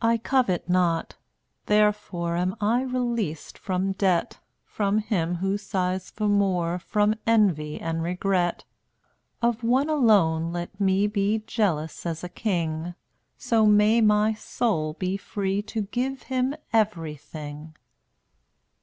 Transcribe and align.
202 0.00 0.06
I 0.06 0.24
covet 0.26 0.68
not, 0.70 1.16
therefore 1.66 2.34
Am 2.36 2.56
I 2.62 2.80
released 2.80 3.58
from 3.58 3.92
debt— 3.92 4.38
From 4.64 5.00
him 5.00 5.34
who 5.34 5.58
sighs 5.58 6.10
for 6.10 6.28
more, 6.28 6.78
From 6.78 7.14
Envy 7.26 7.78
and 7.78 8.02
Regret. 8.02 8.64
Of 9.42 9.62
one 9.62 9.90
alone 9.90 10.50
let 10.50 10.80
me 10.80 11.06
Be 11.06 11.40
jealous 11.46 12.06
as 12.06 12.24
a 12.24 12.30
king, 12.30 12.94
So 13.36 13.66
may 13.66 14.00
my 14.00 14.32
soul 14.32 14.94
be 14.94 15.18
free 15.18 15.60
To 15.60 15.82
give 15.82 16.22
Him 16.32 16.54
everything. 16.72 17.74